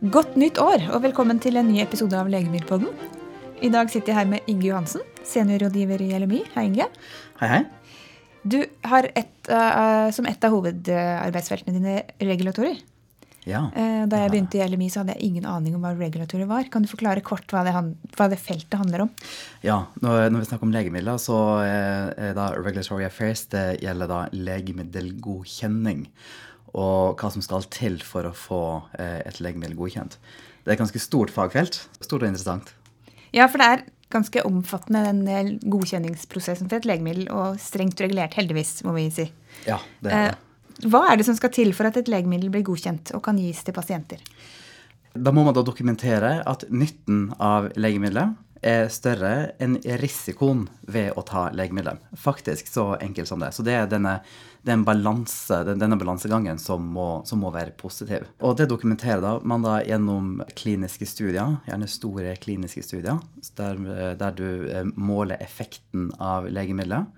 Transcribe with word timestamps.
Godt 0.00 0.38
nytt 0.40 0.56
år, 0.56 0.86
og 0.96 1.02
velkommen 1.04 1.36
til 1.44 1.58
en 1.60 1.66
ny 1.68 1.82
episode 1.82 2.16
av 2.16 2.28
Legemiddelpodden. 2.32 2.88
I 3.60 3.68
dag 3.68 3.90
sitter 3.92 4.14
jeg 4.14 4.16
her 4.16 4.30
med 4.30 4.46
Inge 4.48 4.64
Johansen, 4.64 5.02
seniorrådgiver 5.28 6.00
i 6.00 6.14
LMI. 6.22 6.38
Hei, 6.54 6.64
Inge. 6.70 6.86
Hei, 7.36 7.50
hei. 7.50 7.58
Du 8.40 8.56
har 8.88 9.10
et, 9.12 9.34
uh, 9.52 10.08
som 10.16 10.24
et 10.24 10.48
av 10.48 10.56
hovedarbeidsfeltene 10.56 11.76
dine 11.76 11.98
regulatorer. 12.16 12.80
Ja. 13.44 13.66
Uh, 13.76 14.08
da 14.08 14.24
jeg 14.24 14.32
begynte 14.32 14.62
i 14.62 14.64
LMI, 14.72 14.88
så 14.88 15.02
hadde 15.02 15.18
jeg 15.18 15.34
ingen 15.34 15.52
aning 15.52 15.76
om 15.76 15.84
hva 15.84 15.92
regulatorer 15.92 16.48
var. 16.48 16.72
Kan 16.72 16.88
du 16.88 16.88
forklare 16.88 17.20
kort 17.20 17.52
hva 17.52 17.68
det, 17.68 17.76
hva 18.16 18.32
det 18.32 18.40
feltet 18.40 18.80
handler 18.80 19.04
om? 19.04 19.14
Ja, 19.60 19.82
når, 20.00 20.30
når, 20.30 20.46
vi 20.46 20.52
snakker 20.54 20.70
om 20.70 20.78
legemidler, 20.80 21.20
så 21.20 21.42
er 21.60 22.32
da 22.40 22.54
regulatory 22.56 23.04
affairs 23.04 23.50
det 23.52 23.82
gjelder 23.84 24.16
da 24.16 24.26
legemiddelgodkjenning 24.32 26.06
og 26.72 27.20
hva 27.20 27.30
som 27.32 27.42
skal 27.44 27.64
til 27.72 27.98
for 28.04 28.28
å 28.28 28.34
få 28.36 28.62
eh, 28.98 29.20
et 29.26 29.40
legemiddel 29.42 29.78
godkjent. 29.78 30.18
Det 30.60 30.70
er 30.70 30.76
et 30.76 30.82
ganske 30.82 31.02
stort 31.02 31.32
fagfelt. 31.34 31.80
Stort 32.00 32.22
og 32.22 32.28
interessant. 32.28 32.74
Ja, 33.34 33.46
for 33.50 33.62
det 33.62 33.70
er 33.70 33.82
ganske 34.10 34.42
omfattende, 34.46 35.04
den 35.26 35.56
godkjenningsprosessen 35.70 36.70
for 36.70 36.80
et 36.80 36.88
legemiddel, 36.88 37.28
og 37.34 37.60
strengt 37.62 38.00
regulert, 38.02 38.34
heldigvis, 38.38 38.80
må 38.86 38.94
vi 38.96 39.08
si. 39.14 39.28
Ja, 39.66 39.78
det 40.02 40.14
er 40.14 40.30
det. 40.30 40.38
Eh, 40.38 40.46
hva 40.90 41.02
er 41.10 41.18
det 41.20 41.26
som 41.26 41.36
skal 41.36 41.52
til 41.52 41.74
for 41.76 41.88
at 41.90 41.98
et 42.00 42.08
legemiddel 42.08 42.52
blir 42.52 42.64
godkjent 42.64 43.12
og 43.16 43.22
kan 43.26 43.38
gis 43.38 43.60
til 43.66 43.76
pasienter? 43.76 44.22
Da 45.12 45.32
må 45.34 45.42
man 45.44 45.56
da 45.56 45.64
dokumentere 45.66 46.38
at 46.46 46.64
nytten 46.70 47.32
av 47.42 47.68
legemiddelet 47.76 48.38
er 48.60 48.90
større 48.92 49.52
enn 49.62 49.78
risikoen 50.00 50.66
ved 50.82 51.16
å 51.16 51.24
ta 51.26 51.48
legemidler. 51.56 51.98
Faktisk 52.16 52.68
så 52.68 52.92
enkelt 53.00 53.28
som 53.28 53.40
det. 53.40 53.52
Så 53.56 53.64
det 53.64 53.74
er 53.76 53.88
denne, 53.88 54.18
den 54.66 54.84
balanse, 54.84 55.62
denne 55.64 55.98
balansegangen 56.00 56.60
som 56.60 56.84
må, 56.94 57.08
som 57.28 57.40
må, 57.40 57.52
være 57.54 57.72
positiv. 57.80 58.28
Og 58.44 58.58
det 58.60 58.68
dokumenterer 58.72 59.22
da, 59.24 59.34
man 59.42 59.64
da 59.64 59.78
gjennom 59.86 60.42
kliniske 60.58 61.08
studier, 61.08 61.56
gjerne 61.68 61.88
store 61.90 62.34
kliniske 62.42 62.84
studier, 62.84 63.22
der, 63.56 63.84
der 64.20 64.36
du 64.36 64.48
eh, 64.68 64.84
måler 64.96 65.40
effekten 65.40 66.10
av 66.20 66.50
legemidler. 66.52 67.08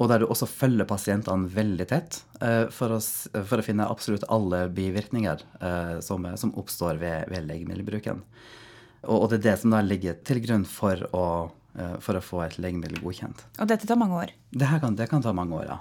Og 0.00 0.08
der 0.08 0.22
du 0.22 0.30
også 0.30 0.48
følger 0.48 0.86
pasientene 0.88 1.50
veldig 1.50 1.86
tett 1.90 2.20
uh, 2.38 2.70
for, 2.72 2.94
å, 2.94 3.00
for, 3.34 3.58
å, 3.58 3.64
finne 3.66 3.88
absolutt 3.90 4.24
alle 4.32 4.68
bivirkninger 4.72 5.42
uh, 5.60 5.96
som, 6.04 6.28
som, 6.38 6.54
oppstår 6.60 7.00
ved, 7.02 7.26
ved 7.32 7.48
legemiddelbruken. 7.48 8.22
Og, 9.08 9.30
det 9.30 9.40
er 9.40 9.46
det 9.48 9.56
som 9.62 9.72
da 9.74 9.80
ligger 9.84 10.18
til 10.28 10.42
grunn 10.44 10.66
for 10.68 11.00
å, 11.16 11.24
eh, 11.78 11.96
for 12.04 12.18
å 12.18 12.24
få 12.24 12.42
et 12.44 12.58
legemiddel 12.60 13.00
godkjent. 13.00 13.44
Og 13.58 13.70
dette 13.70 13.88
tar 13.88 13.98
mange 14.00 14.18
år? 14.26 14.32
Det, 14.52 14.68
kan, 14.82 14.96
det 14.98 15.08
kan, 15.10 15.24
ta 15.24 15.32
mange 15.36 15.56
år, 15.56 15.66
ja. 15.70 15.78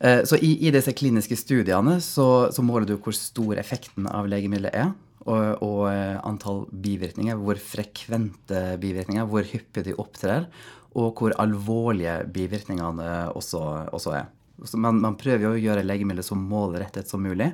Eh, 0.00 0.22
så 0.28 0.40
i, 0.40 0.54
i 0.66 0.72
disse 0.74 0.94
kliniske 0.96 1.36
studiene 1.36 1.98
så, 2.04 2.28
så, 2.54 2.64
måler 2.64 2.88
du 2.88 2.96
hvor 2.96 3.16
stor 3.16 3.60
effekten 3.60 4.08
av 4.08 4.30
legemiddelet 4.32 4.76
er. 4.84 4.92
Og, 5.22 5.62
og, 5.62 5.82
eh, 5.92 6.16
antall 6.26 6.64
bivirkninger, 6.72 7.38
hvor 7.38 7.60
frekvente 7.60 8.62
bivirkninger, 8.82 9.28
hvor 9.28 9.46
hyppig 9.46 9.86
de 9.86 9.98
opptrer. 10.00 10.48
Og 10.98 11.20
hvor 11.20 11.36
alvorlige 11.40 12.18
bivirkningene 12.32 13.30
også, 13.36 13.60
også 13.96 14.16
er. 14.18 14.32
Man, 14.76 14.98
man, 15.00 15.16
prøver 15.18 15.46
jo 15.46 15.54
å 15.54 15.60
gjøre 15.60 15.84
legemiddelet 15.86 16.26
så 16.26 16.36
målrettet 16.38 17.08
som 17.08 17.22
mulig. 17.24 17.48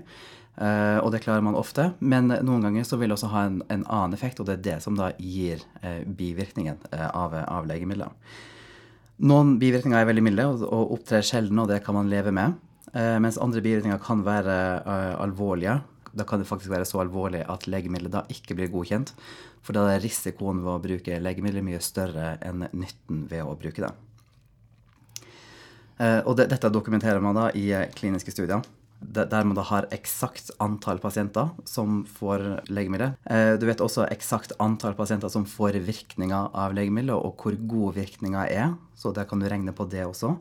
Uh, 0.58 0.98
og 1.04 1.12
det 1.14 1.20
klarer 1.22 1.44
man 1.44 1.56
ofte. 1.58 1.92
Men 2.00 2.32
noen 2.32 2.64
ganger 2.66 2.86
så 2.86 2.98
vil 2.98 3.12
det 3.12 3.18
også 3.18 3.30
ha 3.30 3.44
en, 3.46 3.60
en 3.70 3.84
annen 3.86 4.16
effekt, 4.16 4.40
og 4.40 4.48
det 4.48 4.56
er 4.56 4.64
det 4.64 4.78
som 4.82 4.96
da 4.98 5.12
gir 5.22 5.62
uh, 5.84 6.02
bivirkningen 6.02 6.80
uh, 6.90 7.10
av, 7.12 7.36
av 7.44 7.68
legemidler. 7.70 8.10
Noen 9.28 9.56
bivirkninger 9.62 10.00
er 10.00 10.08
veldig 10.08 10.24
milde 10.26 10.46
og, 10.50 10.64
og, 10.66 10.96
opptrer 10.98 11.22
sjelden, 11.26 11.60
og 11.62 11.70
det 11.70 11.82
kan 11.86 11.96
man 11.96 12.10
leve 12.10 12.34
med. 12.34 12.58
mens 13.20 13.36
andre 13.36 13.60
bivirkninger 13.60 13.98
kan 14.00 14.22
være 14.24 14.54
alvorlige. 15.18 15.74
Da 16.14 16.24
kan 16.24 16.38
det 16.38 16.46
faktisk 16.46 16.70
være 16.70 16.86
så 16.86 17.02
alvorlig 17.02 17.42
at 17.42 17.66
legemidlet 17.66 18.14
da 18.14 18.22
ikke 18.30 18.54
blir 18.54 18.70
godkjent. 18.70 19.10
For 19.60 19.74
da 19.74 19.88
er 19.90 20.00
risikoen 20.00 20.62
ved 20.62 20.70
å 20.70 20.84
bruke 20.86 21.18
legemidler 21.18 21.66
mye 21.66 21.82
større 21.82 22.36
enn 22.46 22.68
nytten 22.70 23.26
ved 23.28 23.42
å 23.42 23.58
bruke 23.58 23.82
det. 23.84 23.92
og 25.98 26.36
det, 26.38 26.46
dette 26.54 26.70
dokumenterer 26.70 27.20
man 27.20 27.34
da 27.34 27.50
i 27.58 27.72
kliniske 27.98 28.30
studier 28.30 28.62
der 29.00 29.44
man 29.46 29.56
da 29.56 29.62
har 29.62 29.86
eksakt 29.94 30.50
antall 30.62 30.98
pasienter 30.98 31.52
som 31.68 32.02
får 32.18 32.64
legemidler. 32.70 33.14
Eh, 33.30 33.54
du 33.58 33.66
vet 33.68 33.82
også 33.84 34.08
eksakt 34.10 34.56
antall 34.62 34.96
pasienter 34.98 35.30
som 35.32 35.46
får 35.46 35.78
virkninger 35.86 36.50
av 36.52 36.74
legemidler, 36.74 37.14
og 37.14 37.38
hvor 37.38 37.54
god 37.70 37.94
virkninga 38.00 38.48
er. 38.50 38.74
Så 38.98 39.14
der 39.14 39.28
kan 39.28 39.38
du 39.38 39.46
regne 39.48 39.72
på 39.72 39.86
det 39.90 40.04
også. 40.06 40.34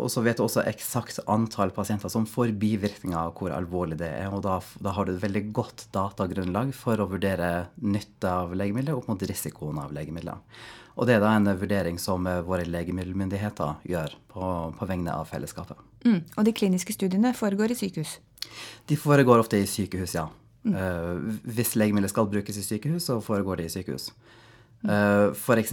Og 0.00 0.10
så 0.12 0.22
vet 0.24 0.40
du 0.40 0.44
også 0.46 0.64
eksakt 0.68 1.20
antall 1.30 1.72
pasienter 1.76 2.12
som 2.12 2.26
får 2.28 2.54
bivirkninger, 2.60 3.30
og 3.30 3.40
hvor 3.40 3.54
alvorlig 3.54 4.00
det 4.00 4.08
er. 4.08 4.32
Og 4.32 4.42
da, 4.46 4.58
da 4.80 4.94
har 4.96 5.06
du 5.06 5.14
et 5.14 5.22
veldig 5.22 5.44
godt 5.56 5.86
datagrunnlag 5.94 6.72
for 6.76 7.00
å 7.00 7.08
vurdere 7.10 7.70
nytte 7.84 8.32
av 8.42 8.54
legemidler 8.56 8.96
opp 8.96 9.10
mot 9.10 9.28
risikoen 9.30 9.82
av 9.82 9.92
legemidler. 9.96 10.40
Og 11.00 11.06
det 11.08 11.16
er 11.16 11.22
da 11.22 11.34
en 11.36 11.48
vurdering 11.60 12.00
som 12.02 12.26
eh, 12.28 12.42
våre 12.44 12.66
legemiddelmyndigheter 12.68 13.86
gjør 13.88 14.16
på, 14.32 14.50
på 14.76 14.88
vegne 14.90 15.14
av 15.14 15.30
fellesskapet. 15.30 15.78
Mm. 16.04 16.20
Og 16.36 16.44
de 16.44 16.56
kliniske 16.56 16.96
studiene 16.96 17.32
foregår 17.36 17.72
i 17.72 17.78
sykehus? 17.78 18.18
De 18.88 18.98
foregår 18.98 19.40
ofte 19.40 19.60
i 19.60 19.68
sykehus, 19.68 20.16
ja. 20.18 20.26
Mm. 20.64 20.74
Uh, 20.76 21.38
hvis 21.56 21.72
legemidler 21.78 22.12
skal 22.12 22.28
brukes 22.28 22.58
i 22.60 22.64
sykehus, 22.64 23.06
så 23.08 23.20
foregår 23.24 23.60
det 23.60 23.70
i 23.70 23.74
sykehus. 23.78 24.10
Uh, 24.84 24.92
eh, 24.92 25.26
F.eks. 25.32 25.72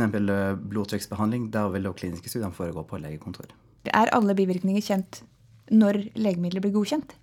Blodtrykksbehandling, 0.72 1.50
da 1.52 1.66
vil 1.74 1.90
jo 1.90 1.96
kliniske 1.98 2.32
studiene 2.32 2.56
foregå 2.56 2.86
på 2.88 3.00
legekontor. 3.04 3.52
Er 3.96 4.12
alle 4.16 4.36
bivirkninger 4.38 4.84
kjent 4.84 5.22
når 5.68 6.00
legemidler 6.16 6.64
blir 6.64 6.76
godkjent? 6.76 7.14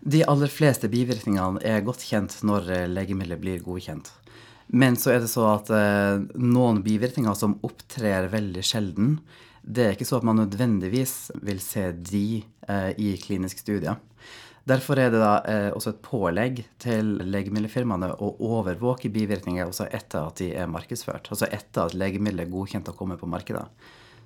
De 0.00 0.22
aller 0.24 0.50
fleste 0.50 0.88
bivirkningene 0.92 1.60
er 1.66 1.84
godt 1.84 2.04
kjent 2.08 2.38
når 2.46 2.70
legemidler 2.90 3.40
blir 3.40 3.62
godkjent. 3.64 4.10
Men 4.72 4.96
så 4.96 5.12
er 5.12 5.20
det 5.20 5.28
så 5.28 5.44
at 5.50 5.68
eh, 5.74 6.22
noen 6.40 6.80
bivirkninger 6.84 7.34
som 7.36 7.58
opptrer 7.66 8.30
veldig 8.32 8.62
sjelden, 8.64 9.18
det 9.62 9.84
er 9.84 9.92
ikke 9.94 10.08
så 10.08 10.18
at 10.18 10.26
man 10.26 10.40
nødvendigvis 10.40 11.16
vil 11.44 11.60
se 11.62 11.90
de 11.92 12.40
eh, 12.40 12.90
i 12.96 13.12
kliniske 13.20 13.60
studier. 13.60 14.00
Derfor 14.64 14.98
er 15.02 15.10
det 15.10 15.18
da 15.20 15.32
eh, 15.48 15.68
også 15.74 15.92
et 15.92 16.02
pålegg 16.06 16.62
til 16.82 17.16
legemiddelfirmaene 17.26 18.12
å 18.22 18.30
overvåke 18.46 19.10
bivirkninger 19.12 19.66
også 19.66 19.88
etter 19.90 20.28
at 20.30 20.38
de 20.38 20.52
er 20.54 20.70
markedsført. 20.70 21.28
Altså 21.34 21.50
etter 21.50 21.88
at 21.90 21.96
legemiddelet 21.98 22.46
er 22.46 22.54
godkjent 22.54 22.90
og 22.92 22.98
kommer 22.98 23.18
på 23.20 23.30
markedet. 23.30 23.66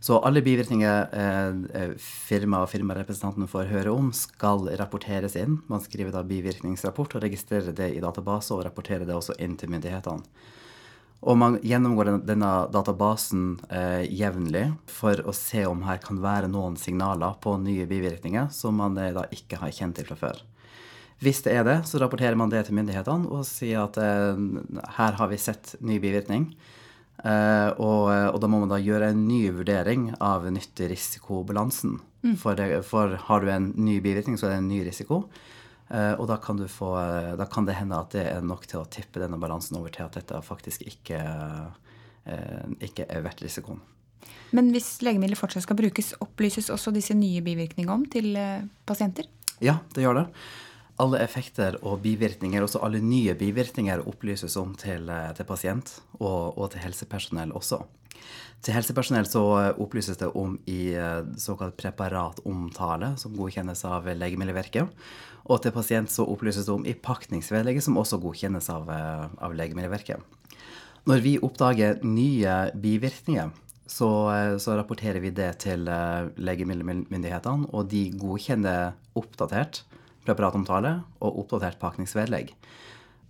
Så 0.00 0.18
alle 0.20 0.42
bivirkninger 0.44 1.08
eh, 1.12 1.82
eh 1.82 1.94
firmaet 1.98 2.66
og 2.66 2.72
firmarepresentanten 2.72 3.48
får 3.48 3.70
høre 3.72 3.94
om, 3.94 4.12
skal 4.12 4.68
rapporteres 4.78 5.36
inn. 5.40 5.60
Man 5.72 5.80
skriver 5.80 6.12
da 6.12 6.22
bivirkningsrapport 6.26 7.16
og 7.16 7.24
registrerer 7.24 7.72
det 7.72 7.94
i 7.96 8.02
database 8.04 8.54
og 8.54 8.64
rapporterer 8.66 9.06
det 9.08 9.16
også 9.16 9.38
inn 9.40 9.56
til 9.56 9.72
myndighetene. 9.72 10.22
Og 11.24 11.38
man 11.40 11.56
gjennomgår 11.64 12.12
denne 12.28 12.50
databasen 12.70 13.56
eh, 13.72 14.04
jevnlig 14.12 14.68
for 14.90 15.22
å 15.24 15.32
se 15.34 15.64
om 15.66 15.80
her 15.86 15.98
kan 16.02 16.20
være 16.22 16.50
noen 16.52 16.76
signaler 16.78 17.38
på 17.42 17.56
nye 17.62 17.86
bivirkninger 17.88 18.50
som 18.54 18.76
man 18.78 18.98
eh, 19.00 19.14
da 19.16 19.24
ikke 19.32 19.58
har 19.62 19.72
kjent 19.74 19.96
til 19.98 20.06
fra 20.10 20.18
før. 20.20 20.42
Hvis 21.24 21.40
det 21.46 21.54
er 21.56 21.64
det, 21.64 21.78
så 21.88 21.98
rapporterer 22.02 22.36
man 22.36 22.52
det 22.52 22.66
til 22.66 22.76
myndighetene 22.76 23.30
og 23.32 23.46
sier 23.48 23.86
at 23.86 23.96
eh, 23.98 24.42
her 24.98 25.16
har 25.16 25.32
vi 25.32 25.40
sett 25.40 25.74
ny 25.80 25.96
bivirkning. 26.02 26.50
Uh, 27.24 27.72
og, 27.80 28.10
og, 28.12 28.36
da 28.42 28.48
må 28.50 28.60
man 28.62 28.70
da 28.70 28.78
gjøre 28.82 29.08
en 29.10 29.24
ny 29.28 29.46
vurdering 29.56 30.10
av 30.22 30.44
nytte-risikobalansen. 30.52 31.96
Mm. 32.26 32.36
For, 32.40 32.60
for, 32.86 33.16
har 33.28 33.42
du 33.42 33.50
en 33.52 33.70
ny 33.78 33.98
bivirkning, 34.04 34.36
så 34.38 34.48
er 34.48 34.56
det 34.56 34.60
en 34.64 34.70
ny 34.70 34.82
risiko. 34.86 35.22
Uh, 35.88 36.14
og 36.18 36.26
da 36.30 36.36
kan, 36.42 36.60
få, 36.68 36.92
da 37.38 37.48
kan, 37.50 37.68
det 37.68 37.78
hende 37.78 37.98
at 37.98 38.14
det 38.16 38.26
er 38.30 38.44
nok 38.44 38.66
til 38.68 38.82
å 38.82 38.88
tippe 38.90 39.22
denne 39.22 39.40
balansen 39.40 39.78
over 39.80 39.94
til 39.94 40.06
at 40.06 40.18
dette 40.18 40.42
faktisk 40.44 40.84
ikke, 40.86 41.20
ikke 42.82 43.06
er 43.06 43.24
verdt 43.24 43.44
risikoen. 43.46 43.80
Men 44.56 44.72
hvis 44.74 44.96
legemidler 45.06 45.38
fortsatt 45.38 45.64
skal 45.64 45.78
brukes, 45.78 46.12
opplyses 46.22 46.72
også 46.74 46.92
disse 46.94 47.14
nye 47.14 47.42
bivirkningene 47.46 47.94
om 47.94 48.06
til 48.10 48.32
pasienter? 48.86 49.28
Ja, 49.62 49.78
det 49.94 50.04
gjør 50.04 50.20
det 50.20 50.26
alle 51.02 51.20
effekter 51.20 51.76
og 51.84 52.00
bivirkninger, 52.04 52.64
også 52.64 52.80
alle 52.84 53.02
nye 53.04 53.34
bivirkninger, 53.36 54.04
opplyses 54.08 54.56
om 54.60 54.74
til, 54.78 55.08
eh, 55.12 55.32
til 55.36 55.48
pasient 55.48 55.92
og, 56.18 56.56
og, 56.56 56.70
til 56.72 56.84
helsepersonell 56.84 57.52
også. 57.56 57.82
Til 58.64 58.74
helsepersonell 58.74 59.28
så 59.28 59.42
opplyses 59.76 60.16
det 60.20 60.30
om 60.34 60.56
i 60.66 60.94
eh, 60.96 61.20
såkalt 61.40 61.76
preparatomtale, 61.76 63.12
som 63.20 63.36
godkjennes 63.36 63.84
av 63.88 64.08
Legemiddelverket. 64.08 64.88
Og 65.46 65.60
til 65.62 65.74
pasient 65.74 66.10
så 66.10 66.24
opplyses 66.26 66.66
det 66.66 66.74
om 66.74 66.88
i 66.88 66.96
pakningsvedlegget, 66.96 67.84
som 67.84 68.00
også 68.00 68.18
godkjennes 68.22 68.70
av, 68.72 68.88
eh, 68.90 69.28
av 69.36 69.54
Legemiddelverket. 69.54 70.24
Når 71.06 71.22
vi 71.22 71.36
oppdager 71.38 72.00
nye 72.02 72.56
bivirkninger, 72.74 73.52
så, 73.86 74.08
så, 74.58 74.72
rapporterer 74.74 75.22
vi 75.22 75.30
det 75.30 75.60
til 75.62 75.84
legemiddelmyndighetene, 75.86 77.68
og 77.70 77.86
de 77.92 78.00
godkjenner 78.18 78.96
oppdatert 79.14 79.84
preparatomtale 80.26 80.98
og 81.20 81.40
oppdatert 81.44 81.78
pakningsvedlegg. 81.82 82.52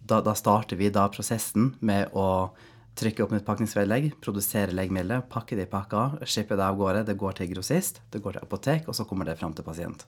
Da, 0.06 0.20
da, 0.22 0.37
starter 0.38 0.78
vi 0.78 0.90
da 0.94 1.08
prosessen 1.10 1.72
med 1.84 2.14
å 2.14 2.50
trykke 2.96 3.25
opp 3.25 3.32
nytt 3.34 3.46
pakningsvedlegg, 3.46 4.12
produsere 4.25 4.72
legemiddelet, 4.72 5.26
pakke 5.32 5.58
det 5.58 5.66
i 5.66 5.70
pakka, 5.70 6.25
shippe 6.25 6.56
det 6.56 6.64
av 6.64 6.78
gårde. 6.78 7.04
Det 7.08 7.19
går 7.20 7.37
til 7.37 7.50
grossist, 7.52 8.00
det 8.12 8.22
går 8.25 8.38
til 8.38 8.46
apotek, 8.46 8.88
og 8.88 8.96
så 8.96 9.04
kommer 9.08 9.28
det 9.28 9.37
fram 9.40 9.52
til 9.56 9.66
pasient. 9.66 10.06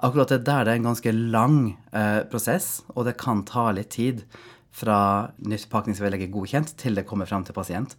Akkurat 0.00 0.32
det 0.32 0.42
der 0.48 0.66
det 0.66 0.74
er 0.74 0.80
en 0.80 0.90
ganske 0.90 1.12
lang 1.16 1.58
eh, 1.92 2.22
prosess, 2.28 2.80
og 2.94 3.06
det 3.08 3.18
kan 3.20 3.44
ta 3.48 3.70
litt 3.76 3.92
tid 3.96 4.24
fra 4.70 5.30
nytt 5.42 5.66
pakningsvedlegg 5.70 6.24
er 6.24 6.32
godkjent 6.32 6.72
til 6.78 6.94
det 6.98 7.04
kommer 7.08 7.28
fram 7.28 7.44
til 7.46 7.56
pasient. 7.56 7.96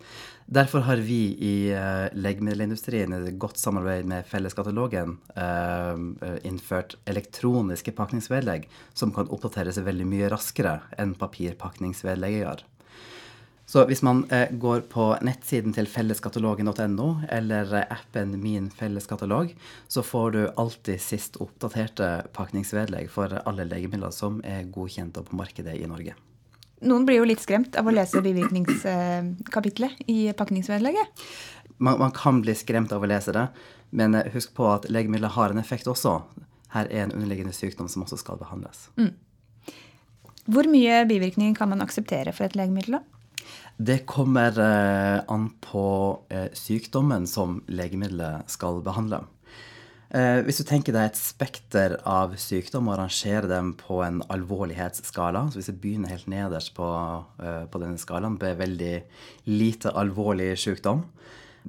Derfor 0.51 0.85
har 0.87 1.03
vi 1.03 1.35
i 1.35 1.53
uh, 1.75 2.07
legemiddelindustrien 2.15 3.13
i 3.15 3.35
godt 3.39 3.59
samarbeid 3.59 4.07
med 4.07 4.27
Felleskatalogen 4.27 5.17
uh, 5.35 5.95
innført 6.47 6.97
elektroniske 7.11 7.93
pakningsvedlegg 7.97 8.69
som 8.93 9.13
kan 9.15 9.31
oppdateres 9.31 9.81
veldig 9.83 10.07
mye 10.07 10.31
raskere 10.31 10.79
enn 10.99 11.15
papirpakningsvedlegget 11.19 12.45
gjør. 12.45 12.65
Så 13.71 13.85
hvis 13.87 14.01
man 14.03 14.25
uh, 14.31 14.47
går 14.51 14.87
på 14.91 15.11
nettsiden 15.27 15.75
til 15.75 15.91
felleskatalogen.no 15.91 17.11
eller 17.31 17.77
appen 17.83 18.33
Min 18.39 18.71
felleskatalog, 18.71 19.53
så 19.91 20.03
får 20.07 20.35
du 20.35 20.41
alltid 20.55 21.03
sist 21.03 21.39
oppdaterte 21.43 22.09
pakningsvedlegg 22.35 23.11
for 23.11 23.39
alle 23.43 23.67
legemidler 23.67 24.15
som 24.15 24.39
er 24.47 24.67
godkjent 24.71 25.19
og 25.19 25.31
på 25.31 25.39
markedet 25.43 25.79
i 25.79 25.87
Norge. 25.87 26.15
Noen 26.81 27.05
blir 27.05 27.21
jo 27.21 27.27
litt 27.29 27.41
skremt 27.43 27.75
av 27.77 27.87
å 27.87 27.93
lese 27.93 28.23
bivirkningskapitlet 28.25 30.05
i 30.09 30.31
pakningsvedlegget. 30.37 31.25
Man, 31.77 31.99
man, 32.01 32.13
kan 32.13 32.41
bli 32.41 32.55
skremt 32.57 32.93
av 32.93 33.03
å 33.03 33.09
lese 33.09 33.33
det, 33.35 33.47
men 33.97 34.15
eh, 34.17 34.29
husk 34.33 34.53
på 34.57 34.67
at 34.69 34.87
legemidler 34.89 35.33
har 35.33 35.53
en 35.53 35.61
effekt 35.61 35.89
også. 35.89 36.19
Her 36.73 36.89
er 36.89 37.05
en 37.05 37.13
underliggende 37.15 37.53
sykdom 37.53 37.89
som 37.91 38.05
også 38.05 38.19
skal 38.21 38.39
behandles. 38.41 38.87
Mm. 38.97 39.13
Hvor 40.51 40.69
mye 40.69 41.03
bivirkninger 41.09 41.57
kan 41.57 41.69
man 41.69 41.83
akseptere 41.83 42.33
for 42.33 42.47
et 42.47 42.57
legemiddel? 42.57 42.99
da? 42.99 43.03
Det 43.81 44.03
kommer 44.09 44.57
eh, 44.61 45.19
an 45.31 45.49
på 45.61 45.85
eh, 46.29 46.49
sykdommen 46.57 47.27
som 47.29 47.61
legemiddelet 47.69 48.49
skal 48.51 48.81
behandle. 48.85 49.23
Eh, 50.11 50.41
hvis 50.43 50.59
du 50.59 50.65
tenker 50.67 50.95
deg 50.95 51.07
et 51.07 51.19
spekter 51.19 51.95
av 52.09 52.33
sykdom 52.39 52.89
og 52.91 52.97
rangerer 52.99 53.47
dem 53.47 53.71
på 53.79 54.01
en 54.03 54.19
alvorlighetsskala 54.33 55.45
så 55.47 55.59
Hvis 55.59 55.69
jeg 55.71 55.79
begynner 55.79 56.11
helt 56.11 56.27
nederst 56.27 56.73
på, 56.75 56.87
på 57.37 57.79
denne 57.79 58.01
skalaen 58.01 58.35
med 58.35 58.59
veldig 58.59 58.95
lite 59.47 59.93
alvorlig 59.95 60.51
sykdom 60.59 61.05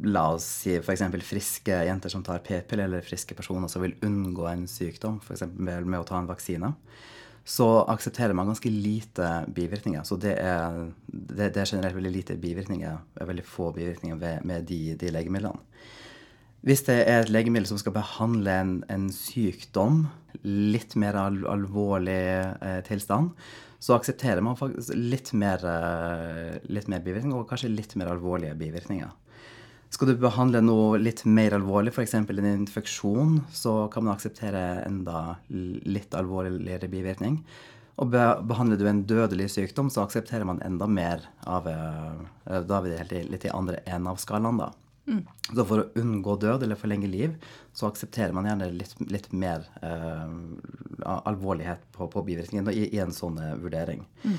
La 0.09 0.25
oss 0.35 0.49
si 0.65 0.75
f.eks. 0.79 1.05
friske 1.23 1.79
jenter 1.87 2.11
som 2.11 2.23
tar 2.25 2.41
p-piller, 2.43 2.89
eller 2.89 3.05
friske 3.05 3.37
personer 3.37 3.69
som 3.69 3.83
vil 3.85 3.95
unngå 4.03 4.47
en 4.49 4.65
sykdom, 4.67 5.21
f.eks. 5.21 5.45
Med, 5.53 5.85
med 5.85 6.01
å 6.01 6.07
ta 6.09 6.17
en 6.19 6.31
vaksine 6.31 6.73
så 7.45 7.67
aksepterer 7.91 8.33
man 8.33 8.47
ganske 8.47 8.71
lite 8.71 9.29
bivirkninger. 9.49 10.03
Så 10.07 10.17
det 10.17 10.37
er, 10.39 10.77
det, 11.07 11.51
det 11.55 11.63
er 11.63 11.73
generelt 11.73 11.97
veldig 11.97 12.13
lite 12.15 12.37
bivirkninger, 12.39 13.01
veldig 13.19 13.45
få 13.47 13.73
bivirkninger 13.75 14.19
ved, 14.21 14.45
med 14.47 14.69
de, 14.69 14.95
de, 14.99 15.11
legemidlene. 15.11 15.59
Hvis 16.63 16.85
det 16.87 17.01
er 17.11 17.25
et 17.25 17.31
legemiddel 17.35 17.67
som 17.73 17.79
skal 17.81 17.95
behandle 17.97 18.53
en, 18.55 18.75
en 18.93 19.09
sykdom, 19.11 20.05
litt 20.47 20.95
mer 21.01 21.19
al 21.19 21.41
alvorlig 21.51 22.21
eh, 22.63 22.79
tilstand, 22.87 23.33
så 23.83 23.97
aksepterer 23.97 24.45
man 24.47 24.55
faktisk 24.59 24.95
litt 24.95 25.33
mer, 25.35 25.65
eh, 25.67 26.61
litt 26.71 26.87
mer 26.93 27.03
bivirkninger, 27.03 27.41
og 27.41 27.51
kanskje 27.51 27.73
litt 27.73 27.97
mer 27.99 28.13
alvorlige 28.13 28.55
bivirkninger. 28.61 29.11
Skal 29.93 30.09
du 30.09 30.21
behandle 30.23 30.63
noe 30.63 31.01
litt 31.03 31.25
mer 31.27 31.59
alvorlig, 31.59 31.91
f.eks. 31.93 32.15
en 32.15 32.47
infeksjon, 32.53 33.41
så 33.53 33.75
kan 33.93 34.07
man 34.07 34.15
akseptere 34.15 34.63
enda 34.87 35.41
litt 35.51 36.15
alvorligere 36.17 36.89
bivirkning. 36.89 37.43
Og 38.01 38.15
behandler 38.15 38.79
du 38.79 38.87
en 38.89 39.03
dødelig 39.05 39.51
sykdom, 39.53 39.91
så 39.93 40.07
aksepterer 40.07 40.47
man 40.49 40.63
enda 40.65 40.87
mer 40.89 41.27
av 41.45 41.67
eh, 41.69 42.63
Da 42.63 42.79
er 42.79 42.87
vi 42.87 42.95
helt 43.03 43.35
litt 43.35 43.51
i 43.51 43.53
andre 43.53 43.83
enden 43.83 44.15
av 44.15 44.23
skalaen, 44.23 44.63
da. 44.63 44.71
Mm. 45.09 45.23
Så 45.49 45.65
for 45.67 45.83
å 45.83 45.87
unngå 45.99 46.37
død 46.43 46.67
eller 46.67 46.79
forlenge 46.79 47.11
liv, 47.11 47.33
så 47.75 47.89
aksepterer 47.89 48.35
man 48.37 48.47
gjerne 48.47 48.69
litt, 48.75 48.93
litt 49.11 49.31
mer 49.35 49.65
eh, 49.83 50.37
alvorlighet 51.19 51.83
på, 51.97 52.07
på 52.13 52.23
bivirkningen 52.29 52.71
i, 52.71 52.87
i, 52.93 53.01
en 53.03 53.15
sånn 53.15 53.41
uh, 53.43 53.57
vurdering. 53.59 54.05
Mm. 54.23 54.37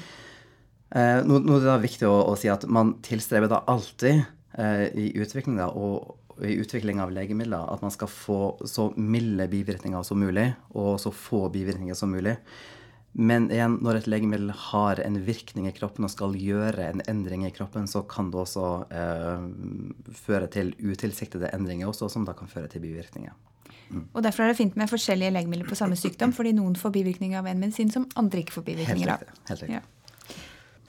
Eh, 0.93 1.19
nå, 1.27 1.41
nå, 1.43 1.59
er 1.59 1.67
det 1.67 1.81
viktig 1.89 2.07
å, 2.07 2.15
å, 2.31 2.37
si 2.39 2.51
at 2.53 2.63
man 2.71 2.95
tilstreber 3.03 3.51
da 3.51 3.65
alltid 3.67 4.23
Eh, 4.53 4.85
i 4.93 5.07
utviklinga 5.17 5.65
og 5.73 6.43
i 6.45 6.53
utvikling 6.61 6.99
av 7.01 7.09
legemidler 7.13 7.71
at 7.73 7.81
man 7.81 7.93
skal 7.93 8.09
få 8.09 8.39
så 8.69 8.91
milde 9.01 9.47
bivirkninger 9.49 10.05
som 10.05 10.19
mulig, 10.21 10.51
og 10.77 10.99
så 11.01 11.09
få 11.13 11.47
bivirkninger 11.53 11.97
som 11.97 12.13
mulig. 12.13 12.35
Men 13.13 13.45
igjen, 13.53 13.77
når 13.85 13.99
et 13.99 14.07
legemiddel 14.09 14.49
har 14.71 14.97
en 15.03 15.19
virkning 15.21 15.67
i 15.69 15.73
kroppen 15.75 16.07
og 16.07 16.09
skal 16.09 16.33
gjøre 16.33 16.87
en 16.89 17.01
endring 17.11 17.45
i 17.45 17.51
kroppen, 17.53 17.85
så 17.89 18.01
kan 18.09 18.31
det 18.33 18.39
også 18.41 18.69
eh, 18.89 19.43
føre 20.17 20.49
til 20.53 20.71
utilsiktede 20.81 21.51
endringer 21.53 21.91
også, 21.91 22.09
som 22.09 22.25
da 22.25 22.33
kan 22.37 22.49
føre 22.49 22.71
til 22.71 22.81
bivirkninger. 22.81 23.35
Mm. 23.93 24.07
Og 24.13 24.23
Derfor 24.25 24.43
er 24.43 24.53
det 24.53 24.57
fint 24.57 24.77
med 24.79 24.89
forskjellige 24.89 25.33
legemidler 25.35 25.69
på 25.69 25.77
samme 25.77 25.97
sykdom, 25.99 26.33
fordi 26.33 26.55
noen 26.57 26.73
får 26.79 26.95
bivirkninger 26.95 27.37
av 27.37 27.51
en 27.51 27.61
medisin 27.61 27.93
som 27.93 28.07
andre 28.17 28.41
ikke 28.41 28.57
får 28.57 28.65
bivirkninger 28.71 29.13
av. 29.13 29.27
Helt 29.51 29.61
riktig. 29.61 29.77
Ja. 29.77 29.85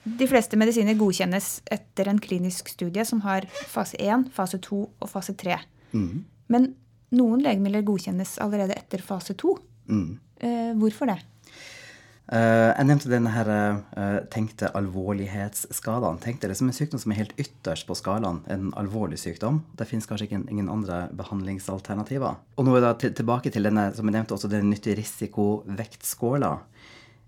De 0.05 0.29
fleste 0.29 0.57
medisiner 0.57 0.97
godkjennes 0.97 1.51
etter 1.73 2.09
en 2.09 2.21
klinisk 2.21 2.69
studie 2.73 3.05
som 3.05 3.21
har 3.25 3.45
fase 3.69 3.97
1, 4.01 4.27
fase 4.33 4.59
2 4.65 4.81
og 4.81 5.09
fase 5.09 5.37
3. 5.37 5.59
Mm. 5.93 6.25
Men 6.53 6.67
noen 7.13 7.45
legemidler 7.45 7.85
godkjennes 7.85 8.35
allerede 8.41 8.77
etter 8.77 9.01
fase 9.05 9.37
2. 9.37 9.55
Mm. 9.89 10.11
Eh, 10.41 10.73
hvorfor 10.81 11.09
det? 11.09 11.21
Uh, 12.25 12.71
jeg 12.71 12.87
nevnte 12.89 13.11
denne 13.11 13.31
her, 13.33 13.49
uh, 13.93 14.19
tenkte 14.33 14.71
alvorlighetsskalaen. 14.77 16.17
Tenk 16.23 16.41
det 16.41 16.57
som 16.57 16.71
en 16.71 16.75
sykdom 16.75 17.01
som 17.01 17.13
er 17.13 17.21
helt 17.21 17.35
ytterst 17.41 17.85
på 17.85 17.97
skalaen. 17.97 18.41
En 18.49 18.71
alvorlig 18.79 19.19
sykdom. 19.21 19.61
Det 19.77 19.87
finnes 19.89 20.09
kanskje 20.09 20.31
ingen, 20.31 20.47
ingen 20.49 20.71
andre 20.73 21.05
behandlingsalternativer. 21.17 22.41
Og 22.57 22.65
nå 22.65 22.77
er 22.79 22.87
det 22.87 23.13
tilbake 23.19 23.53
til 23.53 23.69
denne 23.69 23.91
som 23.93 24.09
jeg 24.09 24.17
nevnte 24.17 24.37
også, 24.37 24.49
den 24.51 24.71
nytte-risiko-vektskåla 24.73 26.55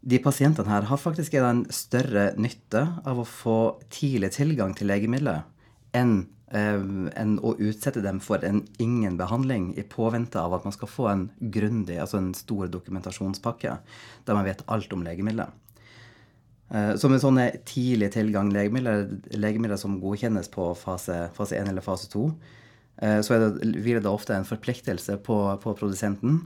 de 0.07 0.19
pasientene 0.23 0.69
her 0.71 0.85
har 0.88 0.99
faktisk 1.01 1.35
en 1.39 1.65
større 1.73 2.29
nytte 2.39 2.83
av 3.07 3.19
å 3.19 3.27
få 3.27 3.57
tidlig 3.91 4.31
tilgang 4.38 4.75
til 4.77 4.88
legemidler 4.91 5.44
enn, 5.97 6.27
enn 6.47 7.33
å 7.44 7.49
utsette 7.59 7.99
dem 7.99 8.21
for 8.23 8.39
en 8.47 8.61
ingen 8.79 9.17
behandling 9.19 9.73
i 9.75 9.83
påvente 9.83 10.39
av 10.39 10.53
at 10.55 10.63
man 10.63 10.71
skal 10.71 10.88
få 10.88 11.07
en 11.11 11.25
grundig, 11.39 11.97
altså 11.99 12.21
en 12.21 12.29
stor 12.38 12.69
dokumentasjonspakke 12.71 13.73
der 14.23 14.38
man 14.38 14.47
vet 14.47 14.63
alt 14.71 14.94
om 14.95 15.03
legemidlet. 15.03 15.51
Eh, 16.69 16.94
så 16.99 17.09
med 17.11 17.23
sånne 17.23 17.47
tidlig 17.67 18.11
tilgang 18.15 18.51
legemidler, 18.51 19.07
legemidler 19.39 19.79
som 19.79 19.99
godkjennes 20.01 20.49
på 20.51 20.69
fase, 20.79 21.27
fase 21.35 21.59
1 21.59 21.71
eller 21.71 21.85
fase 21.85 22.09
2, 22.11 22.25
eh, 23.01 23.19
så 23.23 23.39
det, 23.39 23.51
hviler 23.83 24.03
det 24.03 24.11
ofte 24.11 24.35
en 24.35 24.47
forpliktelse 24.47 25.19
på, 25.23 25.39
på 25.63 25.75
produsenten 25.80 26.42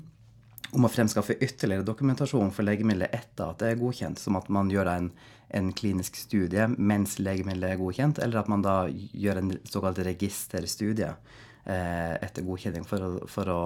om 0.71 0.87
å 0.87 0.91
fremskaffe 0.91 1.37
ytterligere 1.43 1.85
dokumentasjon 1.87 2.51
for 2.55 2.67
legemiddelet 2.67 3.13
etter 3.15 3.51
at 3.51 3.61
det 3.61 3.71
er 3.71 3.79
godkjent, 3.81 4.21
som 4.21 4.37
at 4.39 4.49
man 4.53 4.71
gjør 4.71 4.89
en, 4.93 5.11
en 5.57 5.71
klinisk 5.75 6.19
studie 6.19 6.67
mens 6.77 7.17
legemiddelet 7.19 7.75
er 7.75 7.81
godkjent, 7.81 8.21
eller 8.23 8.41
at 8.41 8.51
man 8.51 8.65
da 8.65 8.75
gjør 8.89 9.41
en 9.41 9.53
såkalt 9.67 10.01
registerstudie 10.07 11.09
eh, 11.11 12.13
etter 12.17 12.45
godkjenning 12.47 12.85
for 12.87 13.07
å, 13.07 13.13
for 13.31 13.51
å 13.51 13.61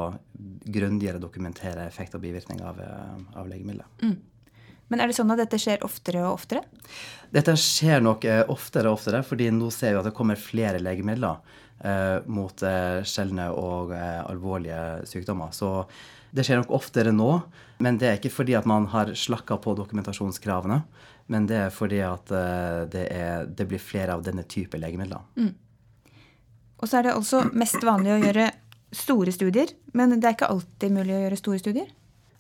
grundigere 0.66 1.22
dokumentere 1.22 1.86
effekt 1.86 2.18
og 2.18 2.26
bivirkning 2.26 2.64
av, 2.66 2.82
eh, 2.82 3.20
av 3.38 3.52
legemiddelet. 3.52 4.02
Mm. 4.06 4.18
Men 4.94 5.02
er 5.02 5.10
det 5.10 5.18
sånn 5.18 5.34
at 5.34 5.40
dette 5.42 5.58
skjer 5.62 5.82
oftere 5.86 6.22
og 6.28 6.36
oftere? 6.36 6.62
Dette 7.34 7.56
skjer 7.58 8.04
nok 8.06 8.26
eh, 8.30 8.44
oftere 8.54 8.92
og 8.92 9.00
oftere, 9.00 9.24
fordi 9.26 9.50
nå 9.54 9.72
ser 9.74 9.96
vi 9.96 10.02
at 10.02 10.10
det 10.10 10.18
kommer 10.18 10.40
flere 10.40 10.82
legemidler 10.82 11.62
mot 12.32 12.64
eh, 12.64 13.02
sjeldne 13.04 13.50
og 13.52 13.92
eh, 13.96 14.22
alvorlige 14.26 15.08
sykdommer. 15.10 15.52
Så 15.56 15.84
det 16.36 16.46
skjer 16.46 16.62
nok 16.62 16.74
oftere 16.76 17.12
nå, 17.16 17.30
men 17.84 18.00
det 18.00 18.08
er 18.10 18.18
ikke 18.20 18.34
fordi 18.34 18.56
at 18.58 18.68
man 18.68 18.88
har 18.92 19.14
slakka 19.16 19.60
på 19.64 19.76
dokumentasjonskravene. 19.78 20.82
Men 21.32 21.48
det 21.50 21.58
er 21.58 21.72
fordi 21.74 22.02
at 22.06 22.32
eh, 22.34 22.82
det, 22.92 23.06
er, 23.14 23.46
det 23.50 23.68
blir 23.70 23.82
flere 23.82 24.14
av 24.14 24.24
denne 24.26 24.46
type 24.50 24.78
legemidler. 24.78 25.24
Mm. 25.40 25.54
Og 26.76 26.90
så 26.90 27.00
er 27.00 27.08
det 27.08 27.16
også 27.16 27.48
mest 27.58 27.82
vanlig 27.86 28.14
å 28.14 28.22
gjøre 28.22 28.50
store 28.96 29.34
studier, 29.34 29.72
men 29.98 30.14
det 30.20 30.28
er 30.28 30.36
ikke 30.36 30.52
alltid 30.52 30.94
mulig 30.94 31.16
å 31.16 31.22
gjøre 31.24 31.40
store 31.40 31.62
studier? 31.64 31.88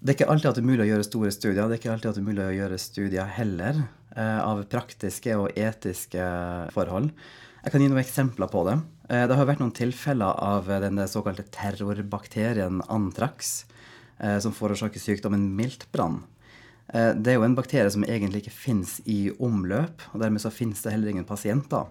Det 0.06 0.12
er 0.12 0.18
ikke 0.20 0.28
alltid 0.30 0.50
at 0.52 0.58
det 0.60 0.62
er 0.62 0.70
mulig 0.70 0.84
å 0.84 0.90
gjøre 0.92 1.08
store 1.08 1.32
studier. 1.34 1.64
Det 1.66 1.74
er 1.74 1.82
ikke 1.82 1.94
alltid 1.96 2.10
at 2.12 2.18
det 2.18 2.22
er 2.22 2.28
mulig 2.28 2.44
å 2.46 2.54
gjøre 2.54 2.78
studier 2.84 3.32
heller, 3.40 3.80
eh, 4.14 4.40
av 4.44 4.62
praktiske 4.70 5.40
og 5.40 5.58
etiske 5.58 6.28
forhold. 6.76 7.10
Jeg 7.66 7.74
kan 7.74 7.82
gi 7.82 7.90
noen 7.90 8.04
eksempler 8.04 8.50
på 8.52 8.62
det. 8.70 8.80
Eh, 9.10 9.26
det 9.26 9.38
har 9.38 9.50
vært 9.50 9.62
noen 9.64 9.74
tilfeller 9.74 10.38
av 10.38 10.70
den 10.86 11.02
såkalte 11.10 11.48
terrorbakterien 11.50 12.84
antrax 12.94 13.64
Eh, 14.18 14.40
som 14.40 14.54
forårsaker 14.56 15.00
sykdommen 15.00 15.50
miltbrann. 15.56 16.24
Eh, 16.88 17.12
det 17.16 17.34
er 17.34 17.40
jo 17.40 17.46
en 17.48 17.58
bakterie 17.58 17.92
som 17.92 18.06
egentlig 18.08 18.46
ikke 18.46 18.56
fins 18.56 19.00
i 19.06 19.28
omløp, 19.44 20.06
og 20.14 20.22
dermed 20.24 20.44
så 20.44 20.54
fins 20.54 20.84
det 20.84 20.94
heller 20.94 21.12
ingen 21.12 21.28
pasienter. 21.28 21.90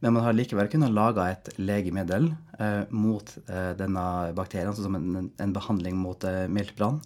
Men 0.00 0.14
man 0.14 0.26
har 0.26 0.36
likevel 0.36 0.68
kunnet 0.70 0.94
lage 0.94 1.24
et 1.26 1.48
legemiddel 1.58 2.28
eh, 2.58 2.84
mot 2.90 3.30
eh, 3.48 3.72
denne 3.78 4.04
bakterien, 4.36 4.70
altså 4.70 4.86
som 4.86 4.98
en, 4.98 5.30
en 5.40 5.54
behandling 5.54 5.96
mot 5.98 6.26
eh, 6.28 6.44
miltbrann, 6.46 7.00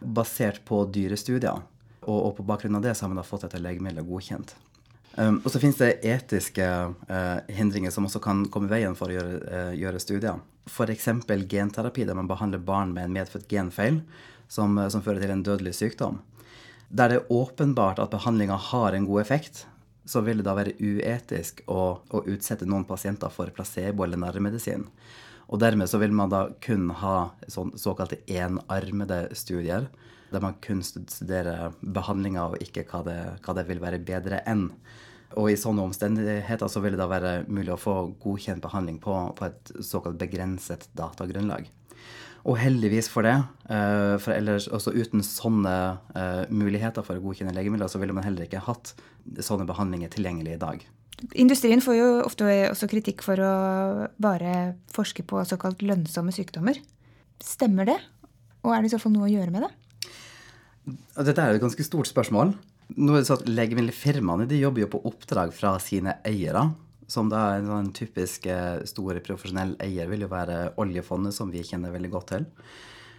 basert 0.00 0.64
på 0.66 0.82
dyrestudier. 0.90 1.60
Og, 2.00 2.16
og, 2.16 2.32
på 2.38 2.46
bakgrunn 2.48 2.78
av 2.78 2.86
det 2.86 2.96
så 2.96 3.04
har 3.04 3.12
man 3.12 3.20
da 3.20 3.26
fått 3.28 3.44
dette 3.44 3.60
legemiddelet 3.60 4.08
godkjent. 4.08 4.54
Um, 5.18 5.40
og 5.42 5.50
så 5.50 5.58
finnes 5.58 5.78
det 5.80 6.04
etiske 6.06 6.64
uh, 6.64 7.38
hindringer 7.50 7.90
som 7.90 8.06
også 8.06 8.20
kan 8.22 8.44
komme 8.52 8.70
i 8.70 8.74
veien 8.76 8.94
for 8.98 9.10
å 9.10 9.16
gjøre, 9.16 9.38
uh, 9.42 9.72
gjøre 9.74 10.02
studier. 10.02 10.38
F.eks. 10.70 11.08
genterapi, 11.50 12.04
der 12.06 12.18
man 12.18 12.30
behandler 12.30 12.62
barn 12.62 12.94
med 12.94 13.08
en 13.08 13.16
medfødt 13.16 13.48
genfeil 13.50 14.00
som, 14.46 14.78
uh, 14.78 14.86
som, 14.92 15.02
fører 15.02 15.24
til 15.24 15.34
en 15.34 15.42
dødelig 15.46 15.74
sykdom. 15.80 16.20
Der 16.90 17.10
det 17.10 17.18
er 17.20 17.32
åpenbart 17.34 17.98
at 18.02 18.14
behandlinga 18.14 18.56
har 18.70 18.94
en 18.94 19.06
god 19.06 19.24
effekt, 19.24 19.64
så 20.06 20.22
vil 20.26 20.40
det 20.40 20.46
da 20.46 20.54
være 20.58 20.76
uetisk 20.78 21.64
å, 21.70 21.98
å 22.02 22.22
utsette 22.30 22.66
noen 22.66 22.86
pasienter 22.86 23.30
for 23.34 23.50
placebo 23.54 24.06
eller 24.06 24.18
narremedisin. 24.18 24.86
Og 25.50 25.58
dermed 25.58 25.90
så 25.90 25.98
vil 25.98 26.14
man 26.14 26.30
da 26.30 26.44
kun 26.62 26.88
ha 27.02 27.32
sånn, 27.50 27.74
såkalte 27.78 28.20
enarmede 28.30 29.24
studier, 29.38 29.88
der 30.32 30.42
man 30.44 30.58
kun 30.64 30.82
studerer 30.84 31.74
behandlinga 31.80 32.48
og 32.50 32.62
ikke 32.62 32.86
hva 32.90 33.02
det, 33.06 33.20
hva 33.44 33.56
det 33.58 33.66
vil 33.68 33.82
være 33.82 34.02
bedre 34.04 34.42
enn. 34.50 34.68
Og 35.38 35.52
i 35.52 35.58
sånne 35.58 35.84
omstendigheter 35.86 36.70
så 36.70 36.82
vil 36.82 36.96
det 36.96 37.02
da 37.02 37.10
være 37.10 37.34
mulig 37.46 37.70
å 37.74 37.78
få 37.78 37.96
godkjent 38.22 38.62
behandling 38.64 38.98
på, 39.02 39.14
på 39.38 39.46
et 39.46 39.74
såkalt 39.86 40.18
begrenset 40.18 40.88
datagrunnlag. 40.98 41.68
Og 42.48 42.56
heldigvis 42.56 43.10
for 43.12 43.26
det, 43.26 43.36
eh, 43.68 44.16
for 44.22 44.32
ellers 44.32 44.66
også 44.72 44.94
uten 44.96 45.22
sånne 45.24 45.74
eh, 46.16 46.46
muligheter 46.48 47.04
for 47.04 47.18
å 47.18 47.24
godkjenne 47.24 47.52
legemidler, 47.54 47.90
så 47.90 48.00
ville 48.00 48.16
man 48.16 48.24
heller 48.24 48.46
ikke 48.46 48.62
hatt 48.64 48.94
sånne 49.44 49.68
behandlinger 49.68 50.10
tilgjengelig 50.14 50.56
i 50.56 50.62
dag. 50.62 50.86
Industrien 51.36 51.82
får 51.84 51.98
jo 51.98 52.08
ofte 52.24 52.48
også 52.70 52.88
kritikk 52.88 53.20
for 53.26 53.42
å 53.44 53.52
bare 54.22 54.78
forske 54.94 55.22
på 55.28 55.42
såkalt 55.44 55.84
lønnsomme 55.84 56.32
sykdommer. 56.32 56.80
Stemmer 57.44 57.90
det? 57.92 57.98
Og 58.64 58.72
er 58.72 58.80
det 58.80 58.90
i 58.90 58.94
så 58.94 59.00
fall 59.02 59.12
noe 59.12 59.28
å 59.28 59.32
gjøre 59.32 59.52
med 59.52 59.66
det? 59.66 59.70
Dette 61.16 61.40
er 61.40 61.56
et 61.56 61.62
ganske 61.62 61.86
stort 61.86 62.10
spørsmål. 62.10 62.54
Nå 62.98 63.14
er 63.14 63.22
det 63.22 63.28
sånn 63.28 63.42
at 63.42 63.50
Legemiddelfirmaene 63.50 64.48
de 64.50 64.60
jobber 64.60 64.84
jo 64.84 64.92
på 64.94 65.02
oppdrag 65.10 65.52
fra 65.54 65.76
sine 65.82 66.18
eiere. 66.26 66.68
Som 67.10 67.30
da 67.30 67.56
en 67.56 67.66
sånn 67.66 67.90
typisk 67.94 68.46
eh, 68.50 68.82
stor 68.86 69.18
profesjonell 69.26 69.74
eier 69.82 70.10
vil 70.10 70.26
jo 70.26 70.30
være 70.30 70.76
oljefondet, 70.78 71.34
som 71.34 71.50
vi 71.50 71.64
kjenner 71.66 71.94
veldig 71.94 72.10
godt 72.12 72.32
til. 72.36 72.46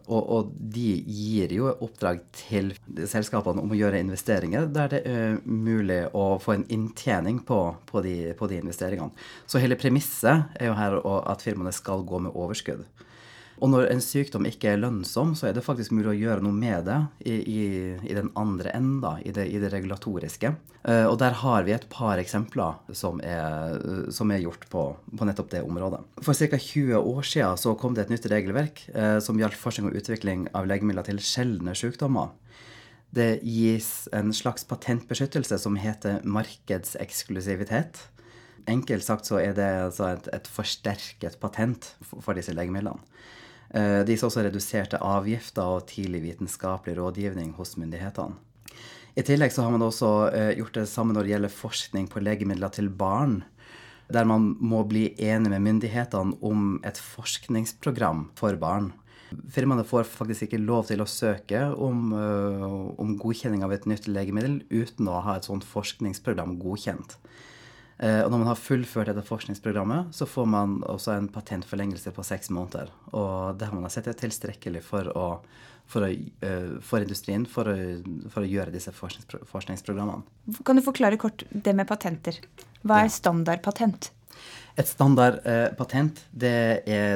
Og, 0.09 0.21
og, 0.21 0.53
de 0.73 0.95
gir 1.05 1.51
jo 1.53 1.69
oppdrag 1.71 2.23
til 2.35 2.71
selskapene 3.07 3.61
om 3.61 3.71
å 3.71 3.77
gjøre 3.77 4.01
investeringer 4.01 4.65
der 4.73 4.89
det 4.95 5.01
er 5.07 5.37
mulig 5.45 6.01
å 6.17 6.39
få 6.41 6.55
en 6.55 6.65
inntjening 6.73 7.41
på, 7.47 7.59
på, 7.87 8.01
de, 8.03 8.15
på 8.37 8.49
de, 8.49 8.59
investeringene. 8.63 9.13
Så 9.45 9.61
hele 9.61 9.77
premisset 9.79 10.57
er 10.57 10.71
jo 10.71 10.77
her 10.79 10.97
at 11.21 11.45
firmaene 11.45 11.73
skal 11.75 12.03
gå 12.07 12.23
med 12.25 12.33
overskudd. 12.33 12.83
Og 13.61 13.69
når 13.69 13.91
en 13.91 14.01
sykdom 14.01 14.47
ikke 14.49 14.71
er 14.71 14.79
lønnsom, 14.81 15.35
så 15.37 15.47
er 15.47 15.53
det 15.53 15.61
faktisk 15.61 15.93
mulig 15.93 16.09
å 16.09 16.17
gjøre 16.17 16.41
noe 16.41 16.55
med 16.55 16.87
det 16.87 16.97
i, 17.29 17.35
i, 17.37 17.65
i 18.09 18.15
den 18.17 18.31
andre 18.39 18.73
enda, 18.73 19.19
i 19.21 19.29
i 19.29 19.59
det 19.61 19.69
regulatoriske. 19.69 20.49
Uh, 20.81 21.05
og 21.05 21.19
der 21.21 21.35
har 21.43 21.67
vi 21.67 21.75
et 21.75 21.85
par 21.93 22.17
eksempler 22.17 22.79
som 22.97 23.21
er, 23.21 23.77
som 24.09 24.31
er 24.33 24.41
gjort 24.41 24.65
på, 24.71 24.85
på, 25.13 25.27
nettopp 25.29 25.51
det 25.53 25.61
området. 25.61 25.99
For 26.25 26.33
ca. 26.33 26.57
20 26.57 26.97
år 26.97 27.27
siden 27.27 27.59
så 27.61 27.75
kom 27.77 27.93
det 27.93 28.07
et 28.07 28.15
nytt 28.15 28.25
regelverk 28.33 28.81
uh, 28.95 29.19
som 29.21 29.37
gjaldt 29.37 29.59
forskning 29.61 29.91
og 29.91 29.99
utvikling 29.99 30.47
av 30.57 30.65
legemidler 30.69 31.05
til 31.05 31.21
sjeldne 31.21 31.75
sykdommer. 31.77 32.33
Det 33.13 33.43
gis 33.45 34.07
en 34.15 34.33
slags 34.33 34.65
patentbeskyttelse 34.65 35.59
som 35.61 35.77
heter 35.77 36.23
markedseksklusivitet. 36.25 38.07
Enkelt 38.71 39.05
sagt 39.05 39.29
så 39.29 39.37
er 39.41 39.53
det 39.57 39.69
altså 39.83 40.15
et, 40.15 40.31
et 40.33 40.49
forsterket 40.49 41.37
patent 41.41 41.91
for 42.07 42.33
disse 42.37 42.55
legemidlene. 42.57 42.97
Eh, 43.71 44.01
det 44.03 44.15
gis 44.15 44.25
også 44.27 44.43
reduserte 44.45 44.99
avgifter 44.99 45.77
og 45.77 45.85
tidlig 45.91 46.25
vitenskapelig 46.25 46.97
rådgivning 46.99 47.53
hos 47.55 47.77
myndighetene. 47.79 48.35
I 49.15 49.23
tillegg 49.27 49.51
så 49.51 49.65
har 49.65 49.73
man 49.73 49.83
også 49.83 50.09
eh, 50.31 50.53
gjort 50.59 50.77
det 50.79 50.87
samme 50.87 51.15
når 51.15 51.27
det 51.27 51.33
gjelder 51.33 51.55
forskning 51.55 52.07
på 52.11 52.23
legemidler 52.23 52.71
til 52.71 52.87
barn. 52.87 53.41
Der 54.11 54.27
man 54.27 54.53
må 54.59 54.83
bli 54.87 55.09
enig 55.19 55.51
med 55.51 55.63
myndighetene 55.67 56.37
om 56.43 56.79
et 56.87 56.99
forskningsprogram 56.99 58.29
for 58.39 58.55
barn. 58.59 58.91
Firmaene 59.51 59.85
får 59.87 60.09
faktisk 60.11 60.47
ikke 60.47 60.59
lov 60.59 60.89
til 60.89 61.03
å 61.03 61.07
søke 61.07 61.63
om, 61.71 62.11
eh, 62.15 62.65
om 62.99 63.15
godkjenning 63.19 63.63
av 63.63 63.71
et 63.71 63.87
nytt 63.87 64.07
legemiddel 64.11 64.61
uten 64.69 65.07
å 65.07 65.21
ha 65.23 65.37
et 65.37 65.47
sånt 65.47 65.63
forskningsprogram 65.67 66.57
godkjent. 66.59 67.15
Eh, 68.01 68.23
og 68.23 68.31
når 68.33 68.39
man 68.41 68.49
har 68.49 68.57
fullført 68.57 69.11
dette 69.11 69.23
forskningsprogrammet, 69.27 70.13
så 70.17 70.25
får 70.25 70.47
man 70.49 70.79
også 70.89 71.13
en 71.13 71.27
patentforlengelse 71.29 72.13
på 72.15 72.25
seks 72.25 72.49
måneder. 72.53 72.89
Og 73.13 73.59
det 73.59 73.69
har 73.69 73.77
man 73.77 73.93
sett 73.93 74.09
er 74.09 74.17
tilstrekkelig 74.17 74.81
for, 74.85 75.11
å, 75.13 75.25
for, 75.85 76.07
å, 76.07 76.09
eh, 76.09 76.71
for 76.85 77.05
industrien 77.05 77.45
for 77.45 77.69
å, 77.69 77.75
for 78.33 78.41
å, 78.41 78.49
gjøre 78.49 78.73
disse 78.73 78.93
forskningsprogrammene. 78.95 80.25
Kan 80.65 80.81
du 80.81 80.85
forklare 80.85 81.21
kort 81.21 81.45
det 81.51 81.75
med 81.77 81.89
patenter? 81.89 82.41
Hva 82.81 83.03
er 83.05 83.13
standardpatent? 83.13 84.09
Et 84.79 84.87
standardpatent, 84.87 86.23
eh, 86.25 86.41
det, 86.41 86.57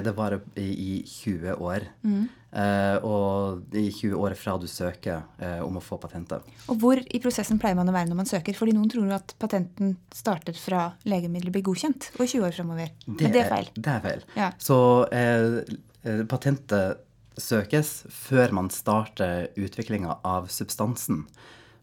det 0.06 0.14
varer 0.14 0.44
i, 0.62 0.70
i 0.70 0.96
20 1.10 1.66
år. 1.66 1.90
Mm. 2.06 2.28
Eh, 2.56 3.04
og 3.04 3.76
i 3.76 3.90
20 3.92 4.16
år 4.16 4.34
fra 4.40 4.54
du 4.60 4.68
søker 4.72 5.26
eh, 5.44 5.60
om 5.64 5.76
å 5.76 5.84
få 5.84 5.98
patentet. 6.00 6.46
Og 6.72 6.80
hvor 6.80 7.02
i 7.04 7.20
prosessen 7.24 7.60
pleier 7.60 7.76
man 7.76 7.92
å 7.92 7.96
være 7.96 8.08
når 8.08 8.22
man 8.22 8.30
søker? 8.30 8.56
Fordi 8.56 8.76
noen 8.78 8.88
tror 8.92 9.10
jo 9.10 9.16
at 9.18 9.34
patenten 9.42 9.98
starter 10.16 10.56
fra 10.56 10.86
legemiddelet 11.04 11.58
blir 11.58 11.66
godkjent, 11.68 12.14
og 12.16 12.24
20 12.24 12.48
år 12.48 12.56
framover. 12.56 12.94
Men 13.10 13.20
det 13.36 13.42
er 13.44 13.52
feil. 13.52 13.68
Det 13.76 13.92
er 13.92 14.06
feil. 14.06 14.24
Ja. 14.40 14.54
Så 14.62 14.78
eh, 15.12 15.60
eh, 16.08 16.24
patentet 16.32 17.04
søkes 17.36 18.06
før 18.16 18.56
man 18.56 18.72
starter 18.72 19.50
utviklinga 19.60 20.22
av 20.24 20.48
substansen. 20.54 21.26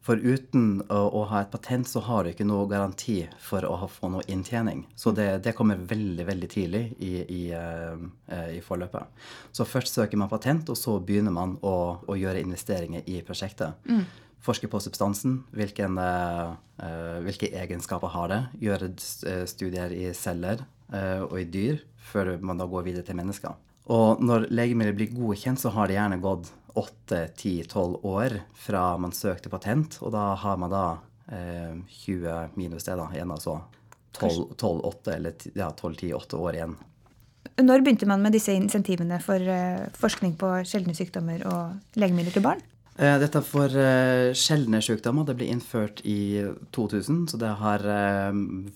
For 0.03 0.19
uten 0.19 0.81
å, 0.91 0.99
å, 1.15 1.23
ha 1.31 1.45
et 1.45 1.53
patent, 1.53 1.87
så 1.87 2.01
har 2.03 2.25
du 2.25 2.33
ikke 2.33 2.47
noe 2.47 2.67
garanti 2.71 3.21
for 3.43 3.63
å 3.69 3.87
få 3.87 4.11
noe 4.11 4.27
inntjening. 4.31 4.83
Så 4.99 5.13
det, 5.15 5.29
det, 5.45 5.55
kommer 5.55 5.79
veldig 5.79 6.27
veldig 6.27 6.49
tidlig 6.51 6.83
i, 6.99 7.13
i, 7.23 7.43
uh, 7.55 8.03
i, 8.51 8.59
forløpet. 8.67 9.23
Så 9.55 9.67
først 9.69 9.95
søker 9.95 10.19
man 10.19 10.31
patent, 10.33 10.73
og 10.75 10.79
så 10.79 10.97
begynner 10.99 11.35
man 11.35 11.55
å, 11.63 11.77
å 12.03 12.19
gjøre 12.19 12.43
investeringer 12.43 13.07
i 13.07 13.21
prosjektet. 13.27 13.79
Mm. 13.87 14.03
Forske 14.43 14.67
på 14.67 14.83
substansen, 14.83 15.45
hvilken, 15.55 15.95
uh, 16.03 16.59
uh, 16.83 17.19
hvilke 17.23 17.53
egenskaper 17.63 18.11
har 18.17 18.33
det. 18.35 18.43
Gjøre 18.67 18.91
studier 19.51 19.95
i 19.95 20.09
celler 20.19 20.67
og 20.93 21.39
i 21.41 21.47
dyr 21.49 21.79
før 22.05 22.35
man 22.45 22.59
da 22.61 22.67
går 22.69 22.83
videre 22.85 23.07
til 23.07 23.17
mennesker. 23.17 23.55
Og 23.91 24.21
når 24.23 24.51
legemidler 24.53 24.95
blir 24.95 25.15
godkjent, 25.15 25.63
så 25.63 25.73
har 25.73 25.89
det 25.89 25.97
gjerne 25.97 26.21
gått 26.23 26.51
8-10-12 26.79 27.99
år 28.09 28.39
fra 28.55 28.85
man 29.01 29.15
søkte 29.17 29.51
patent, 29.53 29.99
og 30.03 30.15
da 30.15 30.33
har 30.39 30.59
man 30.61 30.73
da 30.73 30.87
eh, 31.33 31.77
20 32.05 32.57
minus 32.59 32.89
det, 32.89 32.97
da, 32.99 33.09
igjen 33.15 33.35
altså 33.35 33.59
12-8 34.19 35.15
eller 35.17 35.47
ja, 35.55 35.71
12-10-8 35.71 36.41
år 36.41 36.59
igjen. 36.59 36.77
Når 37.63 37.83
begynte 37.85 38.09
man 38.09 38.23
med 38.25 38.37
disse 38.37 38.55
insentivene 38.57 39.19
for 39.23 39.41
eh, 39.41 39.89
forskning 39.99 40.37
på 40.41 40.53
sjeldne 40.69 40.95
sykdommer 40.97 41.45
og 41.49 41.99
legemidler 42.01 42.37
til 42.37 42.45
barn? 42.45 42.63
Eh, 43.01 43.17
dette 43.21 43.41
for 43.45 43.73
uh, 43.73 44.31
sjeldne 44.37 44.83
sykdommer 44.85 45.25
det 45.29 45.39
ble 45.39 45.49
innført 45.53 46.03
i 46.05 46.45
2000, 46.77 47.27
så 47.33 47.41
det 47.41 47.53
har 47.63 47.87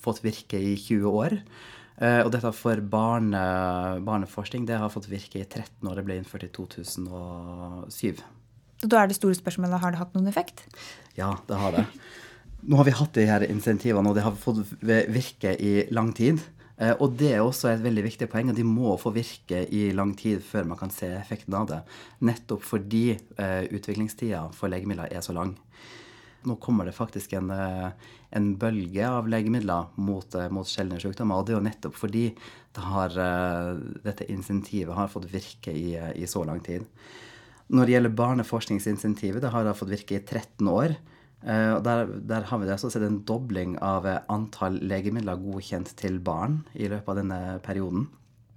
fått 0.03 0.25
virke 0.25 0.61
i 0.61 0.77
20 0.81 1.21
år. 1.25 1.41
Eh, 1.97 2.21
og 2.21 2.31
dette 2.35 2.53
for 2.53 2.81
barne, 2.93 3.43
barneforskning 4.05 4.67
det 4.69 4.77
har 4.81 4.93
fått 4.93 5.09
virke 5.09 5.41
i 5.41 5.47
13 5.47 5.87
år. 5.89 5.97
Det 5.97 6.07
ble 6.09 6.19
innført 6.21 6.45
i 6.45 6.53
2007. 6.53 8.21
Så 8.83 8.91
da 8.93 9.01
er 9.01 9.09
det 9.09 9.17
store 9.17 9.39
spørsmålet 9.39 9.81
har 9.81 9.95
det 9.95 10.03
hatt 10.03 10.13
noen 10.17 10.29
effekt? 10.29 10.67
Ja, 11.17 11.33
det 11.49 11.61
har 11.61 11.73
det. 11.79 11.87
Nå 12.67 12.77
har 12.81 12.89
vi 12.89 12.99
hatt 12.99 13.17
de 13.17 13.25
her 13.29 13.47
insentivene, 13.47 14.11
og 14.11 14.19
de 14.19 14.27
har 14.27 14.37
fått 14.37 14.61
virke 14.83 15.55
i 15.57 15.87
lang 15.95 16.13
tid. 16.17 16.43
Eh, 16.77 16.93
og 17.01 17.17
det 17.17 17.33
er 17.33 17.45
også 17.45 17.71
et 17.73 17.85
veldig 17.85 18.05
viktig 18.05 18.29
poeng, 18.29 18.53
at 18.53 18.59
de 18.59 18.67
må 18.69 18.99
få 19.01 19.15
virke 19.17 19.63
i 19.73 19.89
lang 19.97 20.13
tid 20.19 20.45
før 20.45 20.69
man 20.69 20.81
kan 20.81 20.93
se 20.93 21.09
effekten 21.17 21.57
av 21.57 21.71
det. 21.71 21.81
Nettopp 22.29 22.67
fordi 22.67 23.07
eh, 23.15 23.63
utviklingstida 23.71 24.51
for 24.57 24.69
legemidler 24.73 25.09
er 25.09 25.25
så 25.25 25.37
lang 25.37 25.57
nå 26.47 26.57
kommer 26.63 26.87
det 26.87 26.95
faktisk 26.97 27.33
en, 27.33 27.51
en 28.37 28.53
bølge 28.61 29.09
av 29.09 29.29
legemidler 29.31 29.91
mot, 29.97 30.35
eh, 30.35 30.51
mot 30.53 30.69
sjeldne 30.69 31.01
sykdommer. 31.03 31.41
Og 31.41 31.47
det 31.47 31.55
er 31.55 31.59
jo 31.59 31.67
nettopp 31.67 31.99
fordi 31.99 32.27
det 32.77 32.85
har, 32.85 33.11
eh, 33.11 33.73
dette 34.05 34.29
insentivet 34.31 34.95
har 34.95 35.09
fått 35.09 35.31
virke 35.33 35.73
i, 35.73 35.97
i, 35.97 36.27
så 36.27 36.45
lang 36.47 36.61
tid. 36.61 36.87
Når 37.69 37.87
det 37.87 37.95
gjelder 37.97 38.19
barneforskningsinsentivet, 38.21 39.41
det 39.43 39.51
har 39.51 39.73
fått 39.75 39.91
virke 39.91 40.21
i 40.21 40.25
13 40.25 40.69
år. 40.69 40.97
Og 41.47 41.83
der, 41.85 42.07
der 42.27 42.47
har 42.49 42.59
vi 42.59 42.67
det 42.67 42.79
sett 42.81 43.03
en 43.03 43.21
dobling 43.23 43.77
av 43.85 44.07
antall 44.33 44.81
legemidler 44.83 45.39
godkjent 45.39 45.93
til 45.95 46.19
barn 46.19 46.65
i 46.75 46.89
løpet 46.89 47.11
av 47.13 47.19
denne 47.21 47.41
perioden. 47.63 48.09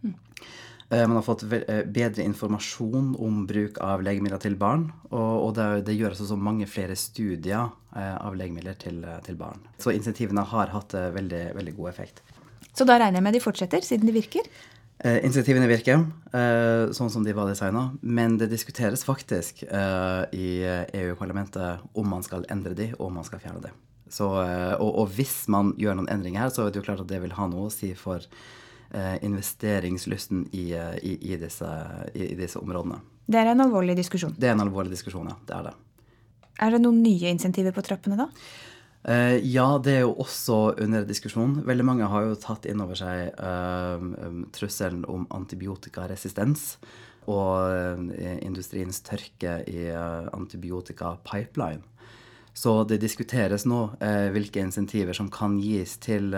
Mm. 0.02 0.16
Eh, 0.90 1.06
man 1.06 1.20
har 1.20 1.26
fått 1.26 1.44
eh, 1.44 1.84
bedre 1.86 2.26
informasjon 2.26 3.14
om 3.22 3.44
bruk 3.50 3.78
av 3.86 4.02
legemidler 4.06 4.42
til 4.42 4.58
barn. 4.58 4.90
Og, 5.10 5.54
det, 5.58 5.94
gjøres 5.94 6.24
også 6.26 6.40
mange 6.40 6.68
flere 6.70 6.98
studier 6.98 7.70
eh, 7.96 8.18
av 8.18 8.38
legemidler 8.40 8.78
til, 8.82 9.04
til 9.26 9.38
barn. 9.40 9.62
Så 9.78 9.94
insentivene 9.94 10.46
har 10.50 10.74
hatt 10.74 10.98
veldig, 11.16 11.46
veldig 11.60 11.78
god 11.78 11.94
effekt. 11.94 12.24
Så 12.74 12.86
da 12.88 12.98
regner 12.98 13.20
jeg 13.20 13.28
med 13.28 13.36
de 13.38 13.44
fortsetter, 13.44 13.86
siden 13.86 14.10
de 14.10 14.16
virker? 14.16 14.50
Eh, 15.00 15.22
insentivene 15.24 15.68
virker 15.70 16.02
eh, 16.36 16.90
sånn 16.92 17.12
som 17.12 17.24
de 17.24 17.32
var 17.36 17.48
designa, 17.48 17.86
men 18.04 18.36
det 18.40 18.50
diskuteres 18.52 19.06
faktisk 19.08 19.62
eh, 19.64 20.24
i 20.36 20.50
EU-parlamentet 21.00 21.86
om 21.96 22.10
man 22.12 22.26
skal 22.26 22.44
endre 22.52 22.76
de, 22.76 22.90
og 22.98 23.06
om 23.08 23.22
man 23.22 23.28
skal 23.28 23.40
fjerne 23.40 23.64
de. 23.64 23.72
Så, 24.10 24.26
og, 24.26 24.90
og, 24.90 25.12
hvis 25.14 25.44
man 25.54 25.76
gjør 25.78 26.00
noen 26.00 26.10
endringer 26.10 26.42
her, 26.42 26.52
så 26.52 26.66
er 26.66 26.74
det 26.74 26.82
jo 26.82 26.86
klart 26.88 27.04
at 27.04 27.12
det 27.12 27.20
vil 27.22 27.36
ha 27.38 27.46
noe 27.46 27.68
å 27.68 27.74
si 27.74 27.92
for 27.94 28.26
investeringslysten 29.22 30.48
i, 30.52 30.72
eh, 30.74 30.96
i, 31.04 31.34
i, 31.34 31.38
disse, 31.38 31.70
i, 32.14 32.34
disse, 32.36 32.60
områdene. 32.60 33.02
Det 33.30 33.38
er 33.38 33.52
en 33.52 33.62
alvorlig 33.62 33.96
diskusjon? 34.00 34.34
Det 34.38 34.50
er 34.50 34.56
en 34.56 34.66
alvorlig 34.66 34.96
diskusjon, 34.96 35.30
ja. 35.30 35.38
Det 35.46 35.56
er 35.58 35.70
det. 35.70 35.76
Er 36.60 36.74
det 36.74 36.82
noen 36.84 37.04
nye 37.04 37.30
insentiver 37.32 37.76
på 37.76 37.84
trappene 37.86 38.18
da? 38.20 38.28
Eh, 39.10 39.38
ja, 39.48 39.68
det 39.84 40.00
er 40.00 40.02
jo 40.08 40.16
også 40.26 40.58
under 40.82 41.06
diskusjon. 41.08 41.60
Veldig 41.68 41.86
mange 41.86 42.10
har 42.10 42.26
jo 42.26 42.40
tatt 42.42 42.66
inn 42.68 42.82
over 42.84 42.98
seg 43.00 43.30
uh, 43.40 44.02
trusselen 44.56 45.06
om 45.08 45.28
antibiotikaresistens 45.38 46.74
og 47.30 48.10
industriens 48.42 49.04
tørke 49.06 49.60
i 49.70 49.84
antibiotikapipeline. 49.94 51.84
Så 52.60 52.74
det 52.84 52.98
diskuteres 53.00 53.64
nå 53.70 53.78
hvilke 54.36 54.60
insentiver 54.60 55.16
som 55.16 55.30
kan 55.32 55.54
gis 55.64 55.94
til, 56.04 56.34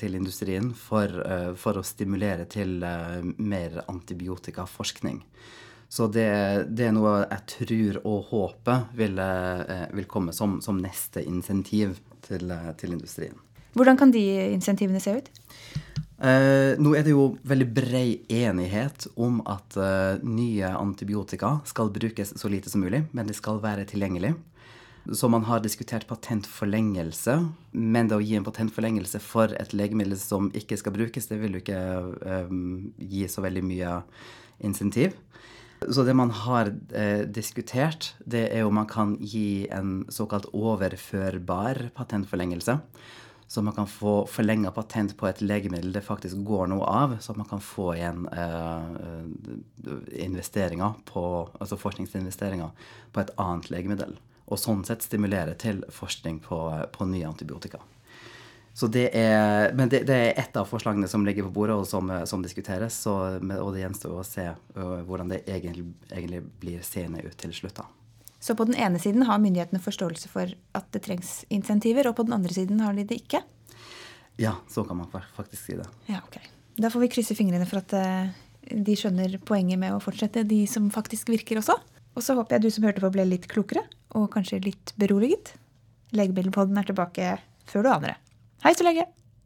til 0.00 0.16
industrien 0.18 0.72
for, 0.74 1.12
for, 1.54 1.78
å 1.78 1.84
stimulere 1.86 2.48
til 2.50 2.82
mer 2.82 3.76
antibiotikaforskning. 3.84 5.20
Så 5.92 6.06
det, 6.08 6.28
det, 6.72 6.86
er 6.88 6.92
noe 6.96 7.18
jeg 7.20 7.42
tror 7.52 7.96
og 8.08 8.28
håper 8.30 8.86
vil, 8.96 9.18
eh, 9.20 9.82
vil 9.92 10.06
komme 10.08 10.32
som, 10.32 10.54
som, 10.64 10.78
neste 10.80 11.20
insentiv 11.20 11.98
til, 12.24 12.48
eh, 12.48 12.70
til, 12.80 12.94
industrien. 12.96 13.34
Hvordan 13.76 13.98
kan 14.00 14.14
de 14.14 14.22
insentivene 14.54 15.02
se 15.04 15.18
ut? 15.18 15.28
Eh, 16.16 16.80
nå 16.80 16.94
er 16.96 17.04
det 17.04 17.12
jo 17.12 17.26
veldig 17.44 17.68
brei 17.76 18.06
enighet 18.32 19.04
om 19.20 19.42
at 19.44 19.76
eh, 19.76 20.24
nye 20.24 20.72
antibiotika 20.78 21.58
skal 21.68 21.92
brukes 21.92 22.32
så 22.40 22.48
lite 22.48 22.72
som 22.72 22.80
mulig, 22.80 23.02
men 23.12 23.28
de 23.28 23.36
skal 23.36 23.60
være 23.60 23.84
tilgjengelig. 23.92 24.32
Så 25.10 25.26
man 25.28 25.42
har 25.48 25.62
diskutert 25.64 26.06
patentforlengelse, 26.06 27.34
men 27.74 28.08
det 28.08 28.14
å 28.14 28.22
gi 28.22 28.36
en 28.38 28.46
patentforlengelse 28.46 29.18
for 29.22 29.50
et 29.58 29.74
legemiddel 29.74 30.18
som 30.20 30.46
ikke 30.54 30.78
skal 30.78 30.94
brukes, 30.94 31.26
det 31.26 31.40
vil 31.42 31.56
jo 31.56 31.62
ikke 31.64 31.80
um, 32.46 32.92
gi 33.02 33.24
så 33.26 33.42
veldig 33.42 33.64
mye 33.66 33.96
insentiv. 34.62 35.16
Så 35.90 36.04
det 36.06 36.14
man 36.14 36.30
har 36.30 36.70
eh, 36.94 37.24
diskutert, 37.26 38.12
det 38.22 38.44
er 38.54 38.62
om 38.62 38.78
man 38.78 38.86
kan 38.86 39.16
gi 39.18 39.66
en 39.74 40.04
såkalt 40.12 40.46
overførbar 40.54 41.88
patentforlengelse. 41.96 42.78
Så 43.52 43.62
man 43.66 43.74
kan 43.74 43.90
få 43.90 44.22
forlenga 44.30 44.70
patent 44.72 45.16
på 45.18 45.26
et 45.28 45.42
legemiddel 45.42 45.90
det 45.92 46.04
faktisk 46.06 46.38
går 46.46 46.70
noe 46.70 46.86
av. 46.86 47.18
Så 47.20 47.34
man 47.36 47.48
kan 47.50 47.60
få 47.60 47.90
igjen 47.96 48.28
eh, 48.30 49.26
investeringer 50.24 50.94
på, 51.10 51.24
altså 51.58 51.76
forskningsinvesteringer 51.82 52.70
på 53.12 53.24
et 53.24 53.34
annet 53.42 53.68
legemiddel. 53.74 54.16
Og 54.52 54.60
sånn 54.60 54.84
sett 54.84 55.04
stimulere 55.06 55.56
til 55.56 55.80
forskning 55.88 56.42
på, 56.44 56.58
på 56.92 57.08
nye 57.08 57.28
antibiotika. 57.28 57.80
Så 58.74 58.88
det 58.88 59.10
er, 59.16 59.72
men 59.76 59.90
det, 59.92 60.02
det, 60.08 60.16
er 60.16 60.38
ett 60.40 60.56
av 60.56 60.68
forslagene 60.68 61.08
som 61.08 61.26
ligger 61.28 61.44
på 61.44 61.52
bordet 61.58 61.76
og 61.76 61.88
som, 61.88 62.08
som 62.28 62.44
diskuteres. 62.44 62.96
Så, 63.04 63.14
og 63.36 63.72
det 63.74 63.82
gjenstår 63.82 64.14
å 64.16 64.24
se 64.24 64.46
hvordan 64.76 65.32
det 65.32 65.42
egentlig, 65.44 65.90
egentlig 66.08 66.40
blir 66.60 66.84
seende 66.86 67.24
ut 67.24 67.36
til 67.40 67.52
slutt. 67.56 67.82
da. 67.82 67.88
Så 68.42 68.56
på 68.58 68.66
den 68.66 68.78
ene 68.80 68.98
siden 68.98 69.26
har 69.28 69.42
myndighetene 69.42 69.82
forståelse 69.82 70.30
for 70.32 70.50
at 70.74 70.88
det 70.96 71.04
trengs 71.04 71.42
insentiver, 71.52 72.08
og 72.08 72.16
på 72.18 72.24
den 72.26 72.34
andre 72.34 72.56
siden 72.56 72.80
har 72.82 72.96
de 72.96 73.04
det 73.06 73.20
ikke? 73.22 73.42
Ja, 74.40 74.56
så 74.72 74.82
kan 74.88 74.98
man 74.98 75.12
faktisk 75.12 75.60
si 75.62 75.76
det. 75.78 75.86
Ja, 76.08 76.24
ok. 76.24 76.40
Da 76.80 76.90
får 76.90 77.04
vi 77.04 77.12
krysse 77.12 77.36
fingrene 77.38 77.68
for 77.68 77.84
at 77.84 77.92
de 78.72 78.96
skjønner 78.96 79.36
poenget 79.46 79.78
med 79.78 79.94
å 79.94 80.00
fortsette, 80.02 80.46
de 80.48 80.64
som 80.70 80.88
faktisk 80.90 81.30
virker 81.30 81.60
også. 81.60 81.76
Og 82.16 82.24
så 82.24 82.34
håper 82.36 82.56
jeg 82.56 82.64
du 82.64 82.74
som 82.74 82.88
hørte 82.88 83.04
på 83.04 83.12
ble 83.12 83.28
litt 83.28 83.46
klokere, 83.50 83.84
og 84.18 84.28
kanskje 84.34 84.62
litt 84.64 84.94
beroliget. 85.00 85.54
Legemiddelpodden 86.16 86.78
er 86.78 86.88
tilbake 86.88 87.34
før 87.68 87.86
du 87.86 87.92
aner 87.94 88.12
det. 88.12 88.16
Hei 88.66 88.74
så 88.76 88.86
lenge! 88.86 89.08